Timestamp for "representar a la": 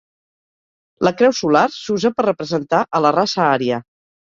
2.29-3.15